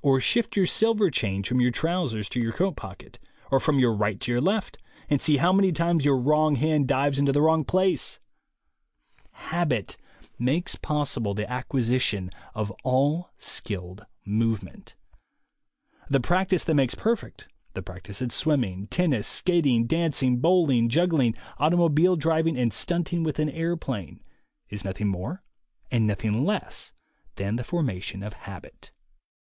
Or 0.00 0.20
shift 0.20 0.56
your 0.56 0.66
silver 0.66 1.10
change 1.10 1.48
from 1.48 1.60
your 1.60 1.72
trousers 1.72 2.28
to 2.28 2.38
your 2.38 2.52
coat 2.52 2.76
pocket, 2.76 3.18
or 3.50 3.58
from 3.58 3.80
your 3.80 3.92
right 3.92 4.20
to 4.20 4.30
your 4.30 4.40
left, 4.40 4.78
and 5.10 5.20
see 5.20 5.38
how 5.38 5.52
many 5.52 5.72
times 5.72 6.04
the 6.04 6.12
wrong 6.12 6.54
hand 6.54 6.86
dives 6.86 7.18
into 7.18 7.32
the 7.32 7.42
wrong 7.42 7.64
place! 7.64 8.20
Habit 9.32 9.96
makes 10.38 10.76
possible 10.76 11.34
the 11.34 11.50
acquisition 11.50 12.30
of 12.54 12.70
all 12.84 13.30
skilled 13.36 14.06
movement. 14.24 14.94
The 16.08 16.20
practice 16.20 16.62
that 16.62 16.74
makes 16.76 16.94
perfect, 16.94 17.48
the 17.74 17.82
practice 17.82 18.22
at 18.22 18.30
swimming, 18.30 18.86
tennis, 18.86 19.26
skating, 19.26 19.88
dancing, 19.88 20.36
bowling, 20.36 20.88
juggling, 20.88 21.34
automobile 21.58 22.14
driving 22.14 22.56
and 22.56 22.72
stunting 22.72 23.24
with 23.24 23.40
an 23.40 23.50
airplane, 23.50 24.22
is 24.68 24.84
nothing 24.84 25.08
more 25.08 25.42
and 25.90 26.06
nothing 26.06 26.44
less 26.44 26.92
than 27.34 27.56
the 27.56 27.64
formation 27.64 28.22
of 28.22 28.32
habit. 28.34 28.92